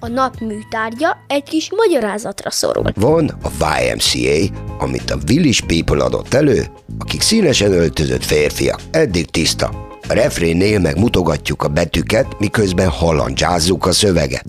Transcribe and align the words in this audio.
A 0.00 0.08
nap 0.08 0.40
műtárgya 0.40 1.16
egy 1.26 1.42
kis 1.42 1.70
magyarázatra 1.76 2.50
szorul. 2.50 2.84
Van 2.94 3.28
a 3.42 3.48
YMCA, 3.80 4.54
amit 4.78 5.10
a 5.10 5.18
Village 5.26 5.66
People 5.66 6.04
adott 6.04 6.34
elő, 6.34 6.66
akik 6.98 7.20
színesen 7.20 7.72
öltözött 7.72 8.24
férfiak, 8.24 8.80
eddig 8.90 9.30
tiszta. 9.30 9.86
A 10.08 10.12
refrénnél 10.12 10.78
meg 10.78 10.98
mutogatjuk 10.98 11.62
a 11.62 11.68
betűket, 11.68 12.38
miközben 12.38 12.88
halandzsázzuk 12.88 13.86
a 13.86 13.92
szöveget. 13.92 14.44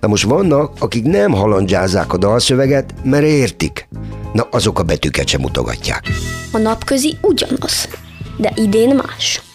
Na 0.00 0.08
most 0.08 0.24
vannak, 0.24 0.72
akik 0.78 1.04
nem 1.04 1.32
halandzsázzák 1.32 2.12
a 2.12 2.16
dalszöveget, 2.16 2.94
mert 3.02 3.24
értik. 3.24 3.88
Na, 4.32 4.48
azok 4.50 4.78
a 4.78 4.82
betűket 4.82 5.28
sem 5.28 5.40
mutogatják. 5.40 6.08
A 6.52 6.58
napközi 6.58 7.16
ugyanaz, 7.22 7.88
de 8.36 8.52
idén 8.56 8.94
más. 8.94 9.49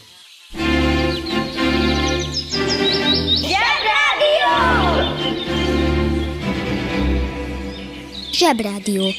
Zsebrádió. 8.37 9.13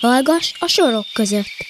Hallgass 0.00 0.52
a 0.58 0.66
sorok 0.66 1.06
között. 1.12 1.69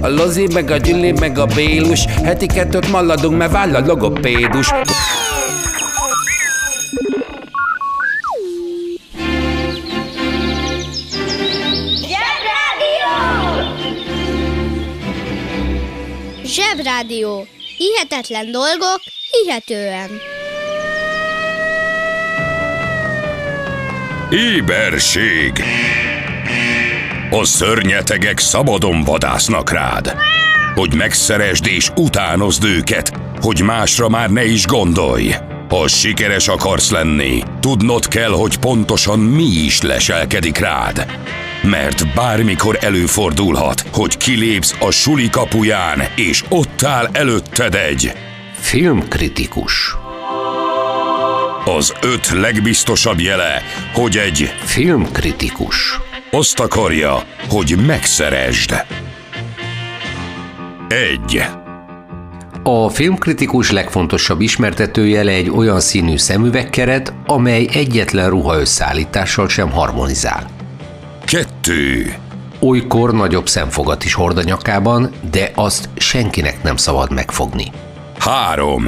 a 0.00 0.08
Lozi, 0.08 0.46
meg 0.52 0.70
a 0.70 0.76
Gyüli, 0.76 1.12
meg 1.12 1.38
a 1.38 1.46
Bélus 1.46 2.04
Heti 2.04 2.46
kettőt 2.46 2.90
maladunk, 2.90 3.36
mert 3.36 3.52
váll 3.52 3.74
a 3.74 3.86
logopédus 3.86 4.72
Zsebrádió. 16.44 17.46
Hihetetlen 17.76 18.50
dolgok, 18.50 19.00
hihetően. 19.30 20.10
Éberség 24.30 25.52
A 27.32 27.44
szörnyetegek 27.44 28.38
szabadon 28.38 29.02
vadásznak 29.02 29.70
rád. 29.70 30.16
Hogy 30.74 30.94
megszeresd 30.94 31.66
és 31.66 31.90
utánozd 31.96 32.64
őket 32.64 33.12
Hogy 33.40 33.62
másra 33.62 34.08
már 34.08 34.30
ne 34.30 34.44
is 34.44 34.66
gondolj. 34.66 35.34
Ha 35.68 35.88
sikeres 35.88 36.48
akarsz 36.48 36.90
lenni 36.90 37.42
Tudnod 37.60 38.08
kell, 38.08 38.30
hogy 38.30 38.58
pontosan 38.58 39.18
mi 39.18 39.44
is 39.44 39.80
leselkedik 39.80 40.58
rád. 40.58 41.06
Mert 41.62 42.14
bármikor 42.14 42.78
előfordulhat, 42.80 43.84
hogy 43.92 44.16
kilépsz 44.16 44.76
a 44.80 44.90
suli 44.90 45.28
kapuján, 45.28 46.02
és 46.16 46.44
ott 46.48 46.82
áll 46.82 47.08
előtted 47.12 47.74
egy 47.74 48.12
filmkritikus, 48.60 49.96
az 51.64 51.94
öt 52.02 52.30
legbiztosabb 52.30 53.20
jele, 53.20 53.62
hogy 53.92 54.16
egy 54.16 54.52
filmkritikus, 54.64 56.00
azt 56.30 56.60
akarja, 56.60 57.22
hogy 57.48 57.76
megszeresd. 57.86 58.84
Egy. 60.88 61.44
A 62.62 62.88
filmkritikus 62.88 63.70
legfontosabb 63.70 64.40
ismertetőjele 64.40 65.32
egy 65.32 65.50
olyan 65.50 65.80
színű 65.80 66.16
szemüvegkeret, 66.16 67.12
amely 67.26 67.68
egyetlen 67.72 68.30
ruha 68.30 68.58
összeállítással 68.58 69.48
sem 69.48 69.70
harmonizál. 69.70 70.46
Kettő. 71.24 72.14
Olykor 72.58 73.12
nagyobb 73.12 73.48
szemfogat 73.48 74.04
is 74.04 74.14
hord 74.14 74.38
a 74.38 74.42
nyakában, 74.42 75.10
de 75.30 75.50
azt 75.54 75.88
senkinek 75.96 76.62
nem 76.62 76.76
szabad 76.76 77.12
megfogni. 77.12 77.72
Három. 78.18 78.84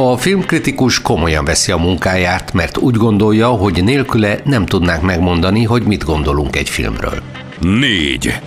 A 0.00 0.16
filmkritikus 0.16 1.02
komolyan 1.02 1.44
veszi 1.44 1.72
a 1.72 1.76
munkáját, 1.76 2.52
mert 2.52 2.76
úgy 2.76 2.94
gondolja, 2.94 3.48
hogy 3.48 3.84
nélküle 3.84 4.38
nem 4.44 4.66
tudnánk 4.66 5.02
megmondani, 5.02 5.64
hogy 5.64 5.82
mit 5.82 6.04
gondolunk 6.04 6.56
egy 6.56 6.68
filmről. 6.68 7.22
Négy. 7.60 8.38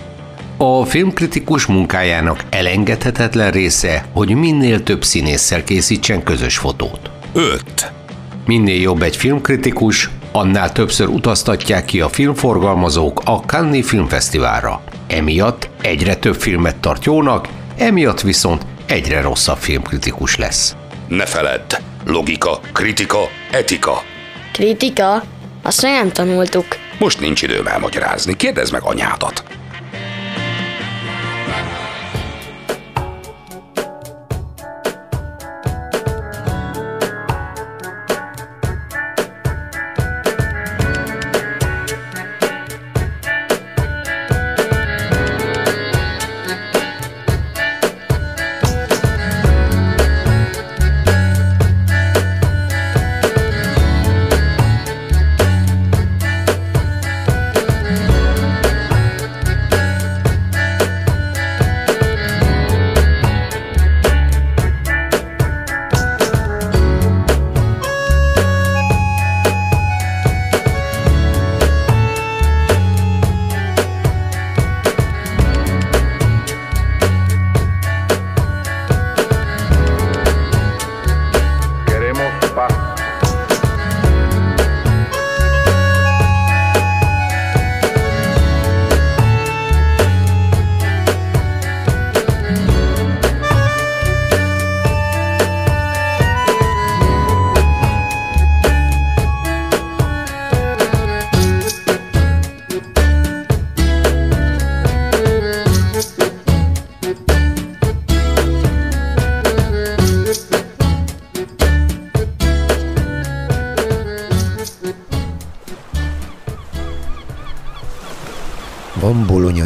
A 0.56 0.84
filmkritikus 0.84 1.66
munkájának 1.66 2.44
elengedhetetlen 2.50 3.50
része, 3.50 4.04
hogy 4.12 4.34
minél 4.34 4.82
több 4.82 5.04
színésszel 5.04 5.64
készítsen 5.64 6.22
közös 6.22 6.56
fotót. 6.58 7.10
Öt. 7.32 7.92
Minél 8.46 8.80
jobb 8.80 9.02
egy 9.02 9.16
filmkritikus, 9.16 10.10
annál 10.32 10.72
többször 10.72 11.08
utaztatják 11.08 11.84
ki 11.84 12.00
a 12.00 12.08
filmforgalmazók 12.08 13.22
a 13.24 13.36
Cannes 13.36 13.86
Filmfesztiválra. 13.86 14.82
Emiatt 15.06 15.68
egyre 15.82 16.14
több 16.14 16.34
filmet 16.34 16.76
tart 16.76 17.04
jónak, 17.04 17.48
emiatt 17.76 18.20
viszont 18.20 18.66
egyre 18.86 19.20
rosszabb 19.20 19.58
filmkritikus 19.58 20.36
lesz. 20.36 20.76
Ne 21.12 21.26
feledd. 21.26 21.74
Logika, 22.04 22.60
kritika, 22.72 23.18
etika. 23.50 24.02
Kritika? 24.52 25.22
Azt 25.62 25.82
még 25.82 25.92
nem 25.92 26.10
tanultuk. 26.12 26.66
Most 26.98 27.20
nincs 27.20 27.42
időm 27.42 27.66
elmagyarázni. 27.66 28.36
Kérdezd 28.36 28.72
meg 28.72 28.82
anyádat. 28.82 29.44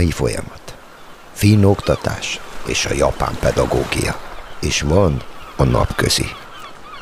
Bolonyai 0.06 0.10
folyamat, 0.10 0.76
finn 1.32 1.64
oktatás 1.64 2.40
és 2.66 2.86
a 2.86 2.94
japán 2.94 3.36
pedagógia, 3.40 4.20
és 4.60 4.80
van 4.80 5.22
a 5.56 5.64
napközi. 5.64 6.26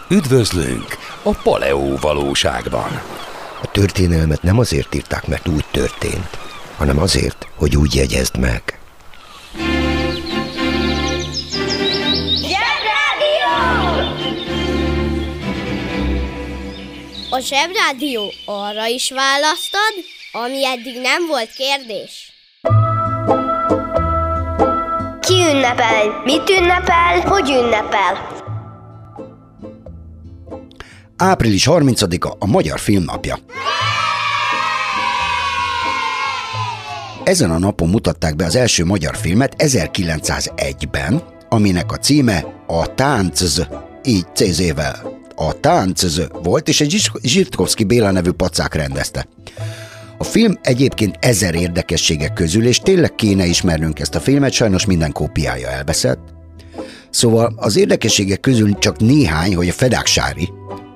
Üdvözlünk 0.08 0.96
a 1.22 1.30
Paleó 1.30 1.96
valóságban. 1.96 3.02
A 3.62 3.70
történelmet 3.70 4.42
nem 4.42 4.58
azért 4.58 4.94
írták, 4.94 5.26
mert 5.26 5.48
úgy 5.48 5.64
történt, 5.70 6.38
hanem 6.76 6.98
azért, 6.98 7.46
hogy 7.56 7.76
úgy 7.76 7.94
jegyezd 7.94 8.38
meg. 8.38 8.78
A 17.30 17.38
Zsebrádió 17.38 18.32
arra 18.44 18.86
is 18.86 19.10
választad, 19.10 19.94
ami 20.32 20.66
eddig 20.66 21.00
nem 21.00 21.26
volt 21.26 21.52
kérdés. 21.52 22.23
Ünnepel? 25.52 26.22
Mit 26.24 26.50
ünnepel? 26.50 27.20
Hogy 27.20 27.50
ünnepel? 27.50 28.42
Április 31.16 31.66
30-a 31.70 32.36
a 32.38 32.46
Magyar 32.46 32.78
Filmnapja. 32.78 33.38
Ezen 37.24 37.50
a 37.50 37.58
napon 37.58 37.88
mutatták 37.88 38.36
be 38.36 38.44
az 38.44 38.56
első 38.56 38.84
magyar 38.84 39.16
filmet 39.16 39.54
1901-ben, 39.58 41.22
aminek 41.48 41.92
a 41.92 41.96
címe 41.96 42.44
a 42.66 42.94
Tánc, 42.94 43.42
így 44.04 44.26
CZ-vel. 44.34 45.22
A 45.36 45.60
Tánc 45.60 46.02
volt, 46.42 46.68
és 46.68 46.80
egy 46.80 47.10
Zsirtkovszki 47.22 47.84
Béla 47.84 48.10
nevű 48.10 48.30
pacák 48.30 48.74
rendezte. 48.74 49.26
A 50.18 50.24
film 50.24 50.58
egyébként 50.62 51.16
ezer 51.20 51.54
érdekességek 51.54 52.32
közül, 52.32 52.66
és 52.66 52.78
tényleg 52.78 53.14
kéne 53.14 53.46
ismernünk 53.46 54.00
ezt 54.00 54.14
a 54.14 54.20
filmet, 54.20 54.52
sajnos 54.52 54.86
minden 54.86 55.12
kópiája 55.12 55.68
elveszett. 55.68 56.34
Szóval 57.10 57.54
az 57.56 57.76
érdekességek 57.76 58.40
közül 58.40 58.78
csak 58.78 58.98
néhány, 58.98 59.54
hogy 59.54 59.68
a 59.68 59.72
Fedák 59.72 60.06
Sári, 60.06 60.48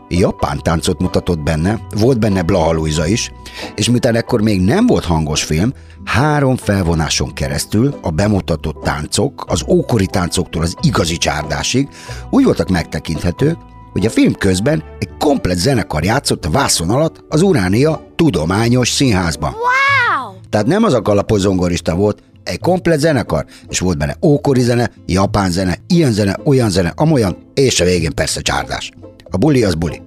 japán 0.09 0.59
táncot 0.63 1.01
mutatott 1.01 1.41
benne, 1.41 1.81
volt 1.91 2.19
benne 2.19 2.43
Blaha 2.43 2.73
Luisa 2.73 3.07
is, 3.07 3.33
és 3.75 3.89
miután 3.91 4.15
ekkor 4.15 4.41
még 4.41 4.61
nem 4.61 4.87
volt 4.87 5.05
hangos 5.05 5.43
film, 5.43 5.73
három 6.05 6.57
felvonáson 6.57 7.35
keresztül 7.35 7.99
a 8.03 8.11
bemutatott 8.11 8.83
táncok, 8.83 9.45
az 9.49 9.65
ókori 9.69 10.07
táncoktól 10.07 10.63
az 10.63 10.75
igazi 10.83 11.17
csárdásig 11.17 11.89
úgy 12.31 12.45
voltak 12.45 12.69
megtekinthetők, 12.69 13.57
hogy 13.93 14.07
a 14.07 14.11
film 14.11 14.33
közben 14.33 14.83
egy 14.99 15.09
komplet 15.19 15.59
zenekar 15.59 16.05
játszott 16.05 16.45
a 16.45 16.51
vászon 16.51 16.91
alatt 16.91 17.25
az 17.29 17.43
Uránia 17.43 18.13
Tudományos 18.17 18.91
Színházban. 18.91 19.51
Wow! 19.51 20.35
Tehát 20.51 20.67
nem 20.67 20.85
az 20.85 20.93
a 20.93 21.03
kalapos 21.03 21.41
zongorista 21.41 21.95
volt, 21.95 22.23
egy 22.45 22.61
komplet 22.61 23.01
zenekar, 23.01 23.45
és 23.69 23.79
volt 23.79 23.99
benne 23.99 24.17
ókori 24.23 24.61
zene, 24.61 24.91
japán 25.07 25.51
zene, 25.51 25.79
ilyen 25.87 26.13
zene, 26.13 26.37
olyan 26.45 26.71
zene, 26.71 26.93
amolyan, 26.97 27.37
és 27.55 27.81
a 27.81 27.85
végén 27.85 28.15
persze 28.15 28.41
csárdás. 28.41 28.91
A 29.31 29.37
buli 29.37 29.65
az 29.65 29.75
buli. 29.75 30.03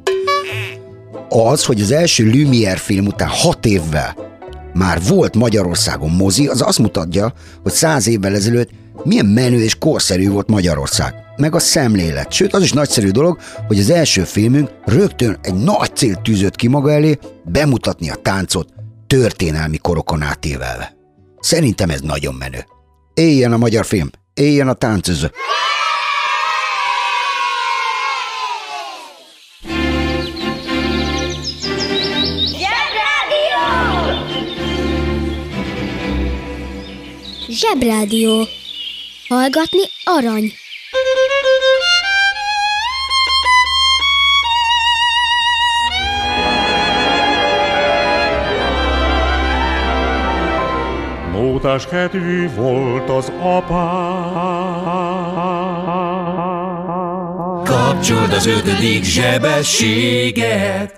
Az, 1.29 1.65
hogy 1.65 1.81
az 1.81 1.91
első 1.91 2.31
Lumière 2.33 2.77
film 2.77 3.05
után 3.05 3.29
hat 3.31 3.65
évvel 3.65 4.15
már 4.73 5.01
volt 5.07 5.35
Magyarországon 5.35 6.09
mozi, 6.09 6.47
az 6.47 6.61
azt 6.61 6.79
mutatja, 6.79 7.33
hogy 7.63 7.71
száz 7.71 8.07
évvel 8.07 8.35
ezelőtt 8.35 8.69
milyen 9.03 9.25
menő 9.25 9.59
és 9.61 9.75
korszerű 9.75 10.29
volt 10.29 10.49
Magyarország, 10.49 11.13
meg 11.41 11.55
a 11.55 11.59
szemlélet. 11.59 12.31
Sőt, 12.31 12.53
az 12.53 12.63
is 12.63 12.73
nagyszerű 12.73 13.09
dolog, 13.09 13.39
hogy 13.67 13.79
az 13.79 13.89
első 13.89 14.23
filmünk 14.23 14.69
rögtön 14.85 15.37
egy 15.41 15.53
nagy 15.53 15.95
célt 15.95 16.21
tűzött 16.21 16.55
ki 16.55 16.67
maga 16.67 16.91
elé, 16.91 17.19
bemutatni 17.45 18.09
a 18.09 18.15
táncot 18.15 18.69
történelmi 19.07 19.77
korokon 19.77 20.21
átévelve. 20.21 20.93
Szerintem 21.39 21.89
ez 21.89 22.01
nagyon 22.01 22.33
menő. 22.33 22.65
Éljen 23.13 23.53
a 23.53 23.57
magyar 23.57 23.85
film, 23.85 24.09
éljen 24.33 24.67
a 24.67 24.73
táncozó. 24.73 25.27
Zsebrádió. 37.49 38.47
Hallgatni 39.27 39.83
arany. 40.03 40.53
Mótás 51.61 51.87
kedvű 51.87 52.49
volt 52.55 53.09
az 53.09 53.31
apá. 53.41 53.81
Kapcsold 57.63 58.33
az 58.33 58.45
ötödik 58.45 59.03
zsebességet. 59.03 60.97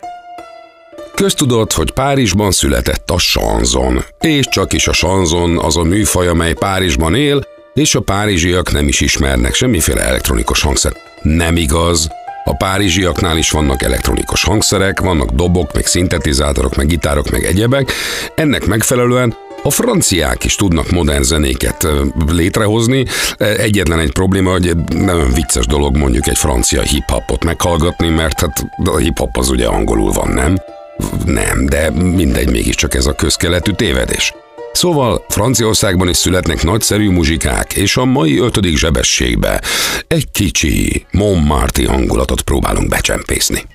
Köztudott, 1.15 1.73
hogy 1.73 1.91
Párizsban 1.91 2.51
született 2.51 3.09
a 3.09 3.17
sanzon, 3.17 4.03
és 4.19 4.47
csak 4.47 4.73
is 4.73 4.87
a 4.87 4.93
sanzon 4.93 5.57
az 5.57 5.77
a 5.77 5.83
műfaj, 5.83 6.27
amely 6.27 6.53
Párizsban 6.53 7.15
él, 7.15 7.41
és 7.73 7.95
a 7.95 7.99
párizsiak 7.99 8.71
nem 8.71 8.87
is 8.87 9.01
ismernek 9.01 9.53
semmiféle 9.53 10.01
elektronikus 10.01 10.61
hangszert. 10.61 10.99
Nem 11.21 11.55
igaz, 11.55 12.09
a 12.45 12.55
párizsiaknál 12.55 13.37
is 13.37 13.51
vannak 13.51 13.81
elektronikus 13.81 14.43
hangszerek, 14.43 14.99
vannak 14.99 15.29
dobok, 15.29 15.73
meg 15.73 15.85
szintetizátorok, 15.85 16.75
meg 16.75 16.87
gitárok, 16.87 17.29
meg 17.29 17.43
egyebek. 17.43 17.91
Ennek 18.35 18.65
megfelelően 18.65 19.35
a 19.63 19.71
franciák 19.71 20.43
is 20.43 20.55
tudnak 20.55 20.91
modern 20.91 21.21
zenéket 21.21 21.87
létrehozni. 22.27 23.05
Egyetlen 23.37 23.99
egy 23.99 24.11
probléma, 24.11 24.51
hogy 24.51 24.75
nem 24.89 25.31
vicces 25.33 25.65
dolog 25.65 25.97
mondjuk 25.97 26.27
egy 26.27 26.37
francia 26.37 26.81
hip-hopot 26.81 27.43
meghallgatni, 27.43 28.09
mert 28.09 28.39
hát 28.39 28.65
a 28.85 28.97
hip-hop 28.97 29.37
az 29.37 29.49
ugye 29.49 29.67
angolul 29.67 30.11
van, 30.11 30.29
nem? 30.29 30.57
Nem, 31.25 31.65
de 31.65 31.89
mindegy, 31.89 32.51
mégiscsak 32.51 32.93
ez 32.95 33.05
a 33.05 33.13
közkeletű 33.13 33.71
tévedés. 33.71 34.33
Szóval 34.73 35.25
Franciaországban 35.29 36.09
is 36.09 36.17
születnek 36.17 36.63
nagyszerű 36.63 37.09
muzsikák, 37.09 37.73
és 37.73 37.97
a 37.97 38.05
mai 38.05 38.39
ötödik 38.39 38.77
zsebességbe 38.77 39.61
egy 40.07 40.31
kicsi 40.31 41.05
Montmartre 41.11 41.87
hangulatot 41.87 42.41
próbálunk 42.41 42.89
becsempészni. 42.89 43.65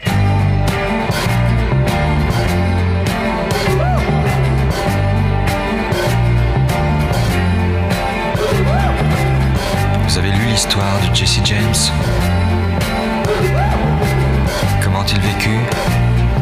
L'histoire 10.59 10.99
de 11.09 11.15
Jesse 11.15 11.39
James. 11.45 11.83
Comment 14.83 15.05
il 15.05 15.21
vécut 15.21 15.61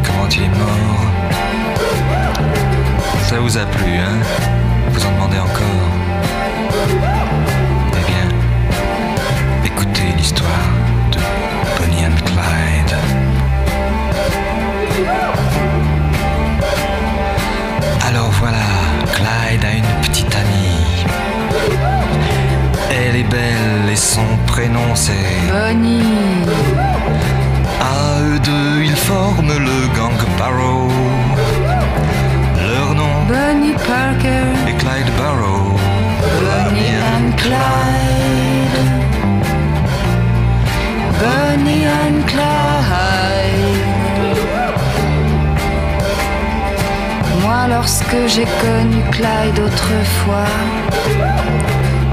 Comment 0.03 0.27
il 0.31 0.45
est 0.45 0.49
mort. 0.49 1.05
Ça 3.29 3.39
vous 3.41 3.59
a 3.59 3.67
plu, 3.67 3.99
hein? 3.99 4.19
Vous 4.89 5.05
en 5.05 5.13
demandez 5.13 5.39
encore? 5.39 5.76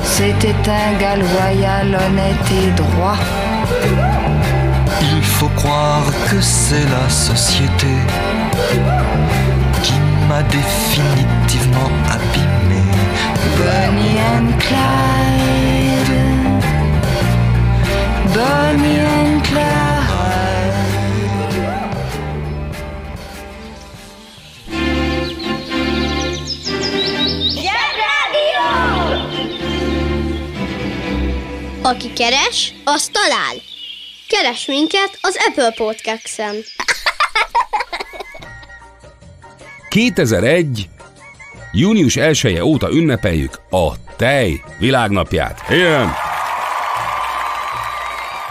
C'était 0.02 0.56
un 0.70 1.00
gars 1.00 1.16
loyal, 1.16 1.88
honnête 1.88 2.52
et 2.52 2.72
droit. 2.72 3.18
Il 5.02 5.24
faut 5.24 5.50
croire 5.50 6.06
que 6.30 6.40
c'est 6.42 6.86
la 6.98 7.10
société 7.10 7.94
qui 9.82 9.94
m'a 10.28 10.44
définitivement 10.44 11.90
Keres 34.40 34.66
minket 34.66 35.18
az 35.22 35.38
Apple 35.48 35.74
Podcast-en. 35.76 36.56
2001. 39.90 40.90
június 41.72 42.16
1 42.16 42.46
-e 42.46 42.64
óta 42.64 42.92
ünnepeljük 42.92 43.62
a 43.70 43.92
tej 44.18 44.62
világnapját. 44.80 45.64
Igen! 45.70 46.14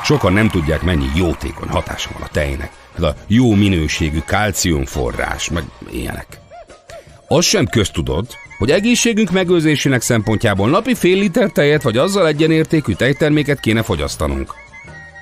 Sokan 0.05 0.33
nem 0.33 0.49
tudják, 0.49 0.83
mennyi 0.83 1.07
jótékony 1.17 1.69
hatása 1.69 2.11
van 2.13 2.23
a 2.23 2.29
tejnek. 2.29 2.71
Ez 2.97 3.03
a 3.03 3.15
jó 3.27 3.55
minőségű 3.55 4.19
kálciumforrás, 4.27 5.51
meg 5.51 5.65
ilyenek. 5.91 6.27
Az 7.29 7.45
sem 7.45 7.67
köztudott, 7.67 8.37
hogy 8.59 8.71
egészségünk 8.71 9.31
megőrzésének 9.31 10.03
szempontjából 10.03 10.69
napi 10.69 10.95
fél 10.95 11.19
liter 11.19 11.51
tejet 11.51 11.83
vagy 11.83 11.97
azzal 11.97 12.27
egyenértékű 12.27 12.93
tejterméket 12.93 13.61
kéne 13.61 13.83
fogyasztanunk. 13.83 14.62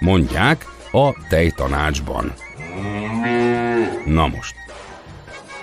Mondják 0.00 0.66
a 0.92 1.26
tejtanácsban. 1.28 2.32
Na 4.06 4.26
most. 4.26 4.54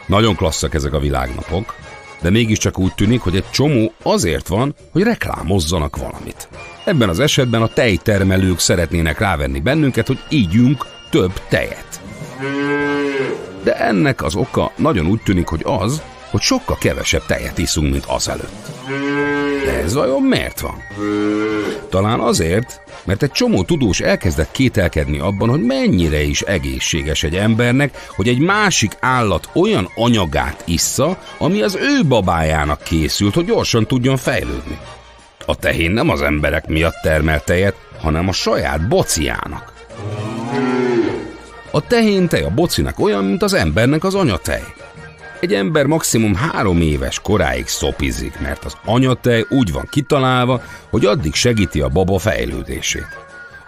Nagyon 0.06 0.36
klasszak 0.36 0.74
ezek 0.74 0.94
a 0.94 1.00
világnapok, 1.00 1.76
de 2.22 2.30
mégiscsak 2.30 2.80
úgy 2.80 2.94
tűnik, 2.94 3.22
hogy 3.22 3.36
egy 3.36 3.50
csomó 3.50 3.94
azért 4.04 4.48
van, 4.48 4.76
hogy 4.92 5.04
reklámozzanak 5.04 5.98
valamit. 5.98 6.48
Ebben 6.86 7.10
az 7.10 7.20
esetben 7.20 7.62
a 7.62 7.68
tejtermelők 7.68 8.60
szeretnének 8.60 9.20
rávenni 9.20 9.60
bennünket, 9.60 10.08
hogy 10.08 10.20
ígyünk 10.30 10.86
több 11.10 11.42
tejet. 11.50 12.02
De 13.64 13.76
ennek 13.76 14.24
az 14.24 14.36
oka 14.36 14.72
nagyon 14.76 15.08
úgy 15.08 15.22
tűnik, 15.22 15.48
hogy 15.48 15.62
az, 15.64 16.02
hogy 16.30 16.42
sokkal 16.42 16.78
kevesebb 16.80 17.26
tejet 17.26 17.58
iszunk, 17.58 17.92
mint 17.92 18.06
azelőtt. 18.06 18.68
De 19.66 19.82
ez 19.84 19.94
vajon 19.94 20.24
miért 20.24 20.60
van? 20.60 20.76
Talán 21.90 22.20
azért, 22.20 22.82
mert 23.08 23.24
egy 23.24 23.32
csomó 23.32 23.64
tudós 23.64 24.00
elkezdett 24.00 24.52
kételkedni 24.52 25.20
abban, 25.20 25.50
hogy 25.50 25.62
mennyire 25.62 26.22
is 26.24 26.42
egészséges 26.42 27.24
egy 27.24 27.36
embernek, 27.36 28.08
hogy 28.16 28.28
egy 28.28 28.40
másik 28.40 28.92
állat 29.00 29.50
olyan 29.54 29.90
anyagát 29.96 30.64
issza, 30.66 31.18
ami 31.38 31.62
az 31.62 31.76
ő 31.76 32.06
babájának 32.08 32.84
készült, 32.84 33.34
hogy 33.34 33.46
gyorsan 33.46 33.86
tudjon 33.86 34.18
fejlődni. 34.18 34.78
A 35.46 35.56
tehén 35.56 35.92
nem 35.92 36.10
az 36.10 36.22
emberek 36.22 36.68
miatt 36.68 37.02
termel 37.02 37.44
tejet, 37.44 37.76
hanem 38.02 38.28
a 38.28 38.32
saját 38.32 38.88
bociának. 38.88 39.74
A 41.72 41.82
tehén 41.82 42.28
tej 42.28 42.44
a 42.44 42.50
bocinak 42.50 43.00
olyan, 43.00 43.24
mint 43.24 43.44
az 43.44 43.54
embernek 43.54 44.04
az 44.04 44.16
anyatej. 44.16 44.64
Egy 45.40 45.54
ember 45.54 45.86
maximum 45.86 46.36
három 46.36 46.82
éves 46.82 47.20
koráig 47.20 47.68
szopizik, 47.68 48.40
mert 48.40 48.66
az 48.66 48.78
anyatej 48.86 49.46
úgy 49.50 49.72
van 49.72 49.88
kitalálva, 49.92 50.62
hogy 50.90 51.06
addig 51.06 51.34
segíti 51.34 51.82
a 51.82 51.88
baba 51.88 52.18
fejlődését. 52.18 53.08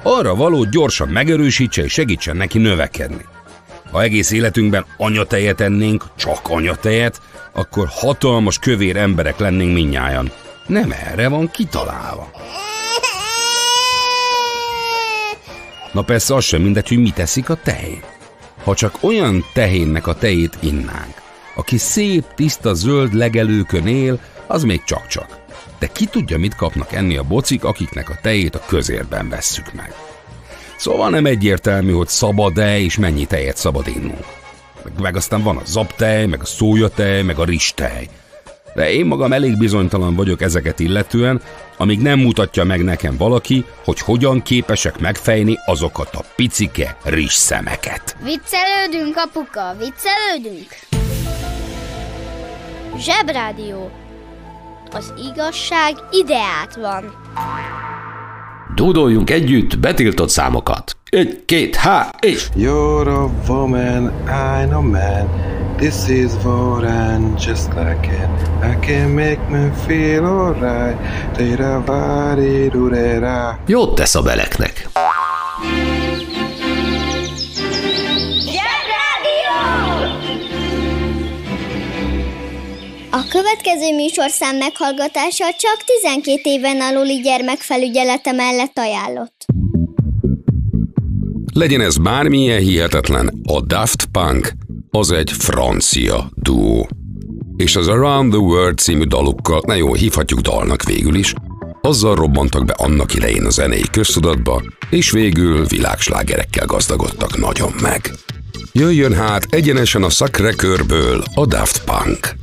Arra 0.04 0.36
való 0.36 0.64
gyorsan 0.64 1.08
megerősítse 1.08 1.84
és 1.84 1.92
segítsen 1.92 2.38
neki 2.38 2.58
növekedni. 2.58 3.26
Ha 3.92 4.02
egész 4.02 4.32
életünkben 4.32 4.86
anyatejet 4.98 5.62
ennénk, 5.62 6.04
csak 6.16 6.40
anyatejet, 6.44 7.22
akkor 7.52 7.88
hatalmas 7.90 8.60
kövér 8.60 8.98
emberek 8.98 9.38
lennénk 9.38 9.74
minnyájan. 9.74 10.32
Nem 10.68 10.92
erre 10.92 11.28
van 11.28 11.52
kitalálva. 11.52 12.32
Na 15.92 16.02
persze 16.02 16.36
az 16.36 16.44
sem 16.44 16.62
mindegy, 16.62 16.88
hogy 16.88 17.00
mit 17.00 17.14
teszik 17.14 17.50
a 17.50 17.56
tehén. 17.64 18.02
Ha 18.64 18.76
csak 18.76 18.98
olyan 19.02 19.46
tehénnek 19.54 20.08
a 20.08 20.16
tejét 20.16 20.58
innánk, 20.60 21.14
aki 21.60 21.78
szép, 21.78 22.24
tiszta, 22.36 22.74
zöld 22.74 23.14
legelőkön 23.14 23.88
él, 23.88 24.20
az 24.48 24.64
még 24.64 24.84
csak-csak. 24.84 25.38
De 25.80 25.88
ki 25.88 26.06
tudja, 26.06 26.38
mit 26.38 26.56
kapnak 26.56 26.94
enni 26.94 27.18
a 27.18 27.24
bocik, 27.24 27.64
akiknek 27.64 28.10
a 28.10 28.20
tejét 28.22 28.56
a 28.56 28.66
közérben 28.68 29.30
vesszük 29.30 29.74
meg. 29.74 29.94
Szóval 30.78 31.10
nem 31.10 31.26
egyértelmű, 31.26 31.92
hogy 31.92 32.08
szabad-e 32.08 32.80
és 32.80 32.98
mennyi 32.98 33.26
tejet 33.26 33.58
szabad 33.58 33.88
innunk. 33.88 34.26
Meg, 34.84 34.94
meg 35.02 35.16
aztán 35.16 35.44
van 35.44 35.58
a 35.58 35.66
zabtej, 35.66 36.26
meg 36.26 36.42
a 36.42 36.46
szójatej, 36.46 37.22
meg 37.22 37.40
a 37.40 37.44
ristej. 37.44 38.10
De 38.76 38.92
én 38.92 39.06
magam 39.06 39.34
elég 39.34 39.58
bizonytalan 39.58 40.16
vagyok 40.16 40.42
ezeket 40.42 40.80
illetően, 40.80 41.42
amíg 41.78 42.02
nem 42.02 42.20
mutatja 42.20 42.64
meg 42.64 42.84
nekem 42.84 43.18
valaki, 43.18 43.66
hogy 43.84 44.00
hogyan 44.00 44.42
képesek 44.42 45.00
megfejni 45.00 45.58
azokat 45.66 46.16
a 46.16 46.26
picike 46.36 46.98
rizs 47.04 47.34
szemeket. 47.34 48.16
Viccelődünk, 48.24 49.16
apuka, 49.16 49.76
viccelődünk! 49.78 50.89
Zsebrádió. 52.98 53.90
Az 54.92 55.14
igazság 55.34 55.96
ideát 56.12 56.76
van. 56.76 57.14
Dúdoljunk 58.76 59.30
együtt 59.30 59.80
betiltott 59.80 60.30
számokat. 60.30 60.98
Egy, 61.10 61.46
két, 61.46 61.76
há, 61.76 62.10
és... 62.20 62.50
You're 62.56 63.08
a 63.08 63.52
woman, 63.52 64.12
I'm 64.28 64.74
a 64.74 64.82
man. 64.82 65.30
This 65.78 66.08
is 66.08 66.32
what 66.44 66.84
I'm 66.84 67.46
just 67.46 67.68
like 67.74 68.08
it. 68.08 68.50
I 68.64 68.86
can 68.86 69.10
make 69.10 69.40
me 69.50 69.72
feel 69.86 70.26
alright. 70.26 70.98
Vari 71.86 72.70
durera. 72.70 73.60
Jót 73.66 73.96
tesz 73.96 74.16
a 74.16 74.22
beleknek. 74.22 74.90
A 83.12 83.24
következő 83.30 83.96
műsorszám 83.96 84.56
meghallgatása 84.56 85.46
csak 85.58 85.84
12 86.02 86.40
éven 86.44 86.82
aluli 86.82 87.22
gyermekfelügyelete 87.22 88.32
mellett 88.32 88.78
ajánlott. 88.78 89.46
Legyen 91.54 91.82
ez 91.82 91.98
bármilyen 91.98 92.60
hihetetlen, 92.60 93.42
a 93.44 93.62
Daft 93.62 94.06
Punk 94.06 94.52
az 94.90 95.12
egy 95.12 95.32
francia 95.32 96.30
duó. 96.36 96.90
És 97.58 97.76
az 97.76 97.88
Around 97.88 98.32
the 98.32 98.42
World 98.42 98.78
című 98.78 99.04
dalukkal, 99.04 99.62
na 99.66 99.74
jó, 99.74 99.94
hívhatjuk 99.94 100.40
dalnak 100.40 100.84
végül 100.84 101.16
is, 101.16 101.34
azzal 101.82 102.16
robbantak 102.16 102.66
be 102.66 102.74
annak 102.78 103.14
idején 103.14 103.46
a 103.46 103.50
zenei 103.50 103.86
köztudatba, 103.92 104.62
és 104.90 105.12
végül 105.12 105.66
világslágerekkel 105.66 106.66
gazdagodtak 106.66 107.38
nagyon 107.38 107.72
meg. 107.82 108.12
Jöjjön 108.72 109.14
hát 109.14 109.48
egyenesen 109.50 110.04
a 110.04 110.10
Sacré-Cœurből 110.10 111.24
a 111.34 111.46
Daft 111.46 111.84
Punk. 111.84 112.36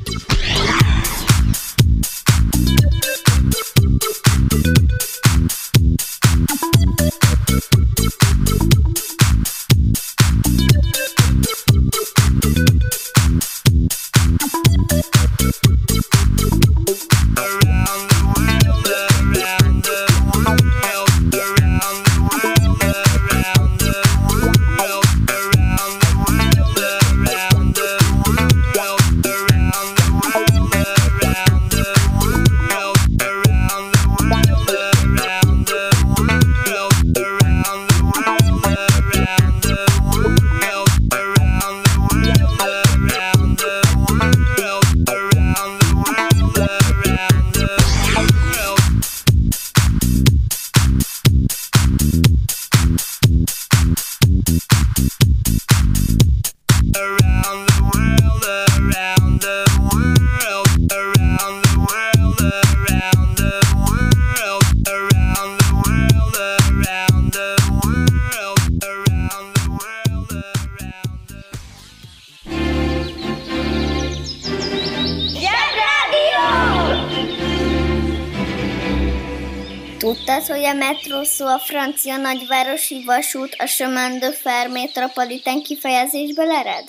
Tudtad, 80.07 80.47
hogy 80.47 80.65
a 80.65 80.73
metró 80.73 81.23
szó 81.23 81.47
a 81.47 81.59
francia 81.59 82.17
nagyvárosi 82.17 83.05
vasút 83.05 83.55
a 83.59 83.67
chemin 83.67 84.19
de 84.19 84.33
fer 84.33 84.69
metropolitán 84.69 85.63
kifejezésből 85.63 86.51
ered? 86.51 86.85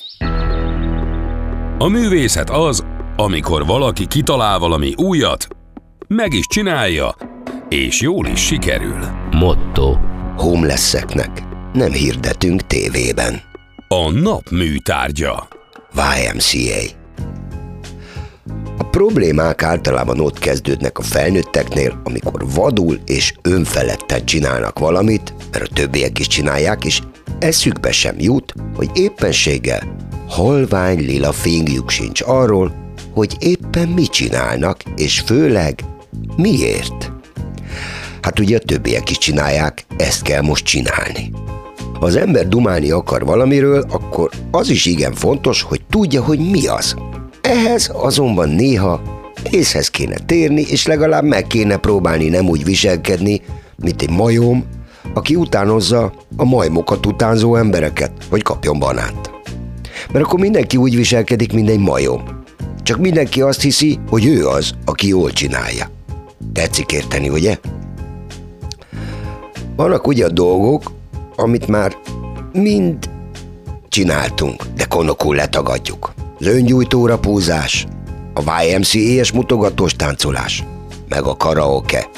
A 1.79 1.87
művészet 1.87 2.49
az, 2.49 2.85
amikor 3.15 3.65
valaki 3.65 4.07
kitalál 4.07 4.59
valami 4.59 4.93
újat, 4.95 5.47
meg 6.07 6.33
is 6.33 6.45
csinálja, 6.47 7.15
És 7.69 8.01
jól 8.01 8.27
is 8.27 8.45
sikerül. 8.45 9.07
Motto. 9.31 9.95
Homelesseknek 10.37 11.43
nem 11.73 11.91
hirdetünk 11.91 12.61
tévében. 12.61 13.41
A 13.87 14.11
nap 14.11 14.49
műtárgya. 14.49 15.47
YMCA. 15.93 16.95
A 18.77 18.83
problémák 18.83 19.63
általában 19.63 20.19
ott 20.19 20.39
kezdődnek 20.39 20.97
a 20.97 21.03
felnőtteknél, 21.03 22.01
amikor 22.03 22.45
vadul 22.53 22.99
és 23.05 23.33
önfeledten 23.41 24.25
csinálnak 24.25 24.79
valamit, 24.79 25.33
mert 25.51 25.63
a 25.63 25.73
többiek 25.73 26.19
is 26.19 26.27
csinálják, 26.27 26.85
és 26.85 27.01
eszükbe 27.39 27.91
sem 27.91 28.15
jut, 28.19 28.53
hogy 28.75 28.89
éppenséggel 28.93 30.06
halvány 30.27 30.99
lila 30.99 31.31
fényük 31.31 31.89
sincs 31.89 32.21
arról, 32.25 32.73
hogy 33.13 33.35
éppen 33.39 33.87
mit 33.87 34.09
csinálnak, 34.09 34.77
és 34.95 35.19
főleg 35.19 35.83
miért. 36.35 37.11
Hát 38.21 38.39
ugye 38.39 38.57
a 38.57 38.59
többiek 38.59 39.09
is 39.09 39.17
csinálják, 39.17 39.85
ezt 39.97 40.21
kell 40.21 40.41
most 40.41 40.65
csinálni. 40.65 41.31
Ha 41.99 42.05
az 42.05 42.15
ember 42.15 42.47
dumálni 42.47 42.91
akar 42.91 43.25
valamiről, 43.25 43.85
akkor 43.89 44.29
az 44.51 44.69
is 44.69 44.85
igen 44.85 45.13
fontos, 45.13 45.61
hogy 45.61 45.81
tudja, 45.89 46.23
hogy 46.23 46.39
mi 46.39 46.67
az. 46.67 46.95
Ehhez 47.41 47.91
azonban 47.93 48.49
néha 48.49 49.01
észhez 49.49 49.87
kéne 49.87 50.17
térni, 50.25 50.61
és 50.61 50.85
legalább 50.85 51.23
meg 51.23 51.47
kéne 51.47 51.77
próbálni 51.77 52.29
nem 52.29 52.49
úgy 52.49 52.63
viselkedni, 52.63 53.41
mint 53.75 54.01
egy 54.01 54.09
majom, 54.09 54.65
aki 55.13 55.35
utánozza 55.35 56.13
a 56.37 56.45
majmokat 56.45 57.05
utánzó 57.05 57.55
embereket, 57.55 58.11
hogy 58.29 58.41
kapjon 58.41 58.79
banát. 58.79 59.36
Mert 60.11 60.25
akkor 60.25 60.39
mindenki 60.39 60.77
úgy 60.77 60.95
viselkedik, 60.95 61.53
mint 61.53 61.69
egy 61.69 61.79
majom. 61.79 62.23
Csak 62.83 62.97
mindenki 62.97 63.41
azt 63.41 63.61
hiszi, 63.61 63.99
hogy 64.09 64.25
ő 64.25 64.47
az, 64.47 64.71
aki 64.85 65.07
jól 65.07 65.31
csinálja. 65.31 65.89
Tetszik 66.53 66.91
érteni, 66.91 67.29
ugye? 67.29 67.57
Vannak 69.75 70.07
ugye 70.07 70.25
a 70.25 70.29
dolgok, 70.29 70.91
amit 71.35 71.67
már 71.67 71.95
mind 72.53 73.09
csináltunk, 73.89 74.63
de 74.75 74.85
konokul 74.85 75.35
letagadjuk. 75.35 76.13
Az 76.39 76.47
öngyújtóra 76.47 77.19
púzás, 77.19 77.87
a 78.33 78.63
YMCA-es 78.63 79.31
mutogatós 79.31 79.93
táncolás, 79.93 80.63
meg 81.09 81.23
a 81.23 81.37
karaoke. 81.37 82.09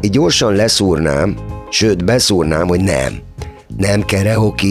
Így 0.00 0.10
gyorsan 0.10 0.54
leszúrnám, 0.54 1.36
sőt 1.70 2.04
beszúrnám, 2.04 2.68
hogy 2.68 2.80
nem. 2.80 3.18
Nem 3.76 4.04
karaoke, 4.06 4.66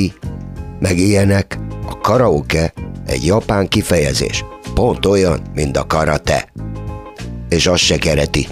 meg 0.80 0.98
ilyenek. 0.98 1.60
Karaoke 2.08 2.74
egy 3.06 3.26
japán 3.26 3.68
kifejezés. 3.68 4.46
Pont 4.74 5.06
olyan, 5.06 5.42
mint 5.54 5.78
a 5.78 5.88
karate. 5.88 6.48
És 7.50 7.68
az 7.68 7.80
se 7.80 7.98
kereti. 7.98 8.48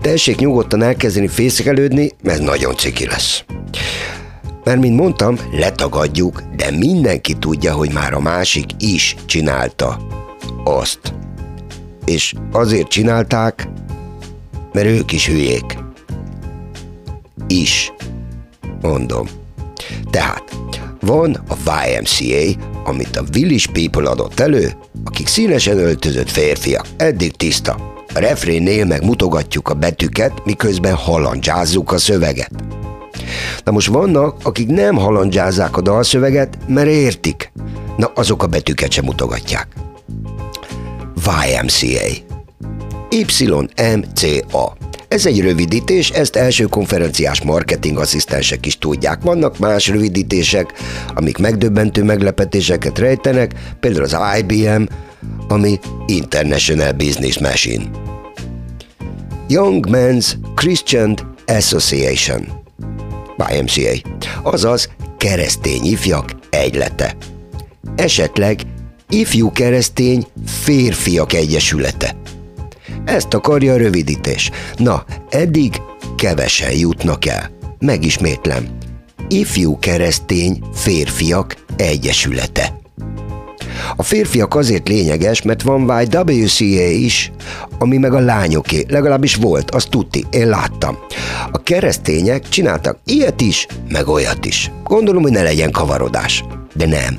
Tessék 0.00 0.36
nyugodtan 0.36 0.82
elkezdeni 0.82 1.28
fészkelődni, 1.28 2.12
mert 2.22 2.42
nagyon 2.42 2.76
ciki 2.76 3.06
lesz. 3.06 3.44
Mert, 4.64 4.80
mint 4.80 4.96
mondtam, 4.96 5.38
letagadjuk, 5.52 6.42
de 6.56 6.70
mindenki 6.70 7.34
tudja, 7.38 7.72
hogy 7.72 7.92
már 7.92 8.12
a 8.12 8.20
másik 8.20 8.70
is 8.78 9.16
csinálta 9.26 10.00
azt. 10.64 11.14
És 12.04 12.34
azért 12.52 12.88
csinálták, 12.88 13.68
mert 14.72 14.86
ők 14.86 15.12
is 15.12 15.26
hülyék. 15.26 15.78
Is. 17.46 17.92
Mondom. 18.80 19.28
Tehát, 20.10 20.42
van 21.00 21.44
a 21.48 21.84
YMCA, 21.86 22.60
amit 22.84 23.16
a 23.16 23.24
Village 23.32 23.66
People 23.72 24.10
adott 24.10 24.40
elő, 24.40 24.72
akik 25.04 25.26
színesen 25.26 25.78
öltözött 25.78 26.30
férfiak, 26.30 26.86
eddig 26.96 27.36
tiszta. 27.36 27.94
A 28.14 28.18
refrénnél 28.18 28.84
meg 28.84 29.04
mutogatjuk 29.04 29.68
a 29.68 29.74
betűket, 29.74 30.44
miközben 30.44 30.94
halandzsázzuk 30.94 31.92
a 31.92 31.98
szöveget. 31.98 32.50
Na 33.64 33.72
most 33.72 33.88
vannak, 33.88 34.36
akik 34.42 34.68
nem 34.68 34.96
halandzsázzák 34.96 35.76
a 35.76 35.80
dalszöveget, 35.80 36.58
mert 36.66 36.88
értik. 36.88 37.52
Na 37.96 38.10
azok 38.14 38.42
a 38.42 38.46
betűket 38.46 38.92
sem 38.92 39.04
mutogatják. 39.04 39.68
YMCA 41.14 42.28
YMCA 43.10 44.76
ez 45.10 45.26
egy 45.26 45.40
rövidítés, 45.40 46.10
ezt 46.10 46.36
első 46.36 46.64
konferenciás 46.64 47.42
marketing 47.42 47.98
asszisztensek 47.98 48.66
is 48.66 48.78
tudják. 48.78 49.22
Vannak 49.22 49.58
más 49.58 49.88
rövidítések, 49.88 50.72
amik 51.14 51.38
megdöbbentő 51.38 52.02
meglepetéseket 52.02 52.98
rejtenek, 52.98 53.52
például 53.80 54.04
az 54.04 54.16
IBM, 54.38 54.82
ami 55.48 55.78
International 56.06 56.92
Business 56.92 57.38
Machine. 57.38 57.84
Young 59.48 59.86
Men's 59.88 60.26
Christian 60.54 61.36
Association 61.46 62.48
YMCA, 63.52 64.08
azaz 64.42 64.88
keresztény 65.18 65.84
ifjak 65.84 66.30
egylete. 66.50 67.16
Esetleg 67.96 68.60
ifjú 69.08 69.52
keresztény 69.52 70.26
férfiak 70.46 71.32
egyesülete. 71.32 72.19
Ezt 73.10 73.34
akarja 73.34 73.72
a 73.72 73.76
rövidítés. 73.76 74.50
Na, 74.76 75.04
eddig 75.30 75.80
kevesen 76.16 76.72
jutnak 76.72 77.26
el. 77.26 77.50
Megismétlem. 77.78 78.68
Ifjú 79.28 79.78
keresztény 79.78 80.62
férfiak 80.74 81.56
egyesülete. 81.76 82.78
A 83.96 84.02
férfiak 84.02 84.54
azért 84.54 84.88
lényeges, 84.88 85.42
mert 85.42 85.62
van 85.62 86.02
YWCA 86.02 86.90
is, 86.90 87.32
ami 87.78 87.96
meg 87.96 88.14
a 88.14 88.18
lányoké, 88.20 88.84
legalábbis 88.88 89.34
volt, 89.34 89.70
azt 89.70 89.90
tudti, 89.90 90.24
én 90.30 90.48
láttam. 90.48 90.98
A 91.52 91.62
keresztények 91.62 92.48
csináltak 92.48 92.98
ilyet 93.04 93.40
is, 93.40 93.66
meg 93.88 94.08
olyat 94.08 94.44
is. 94.44 94.70
Gondolom, 94.84 95.22
hogy 95.22 95.32
ne 95.32 95.42
legyen 95.42 95.70
kavarodás. 95.70 96.44
De 96.74 96.86
nem. 96.86 97.18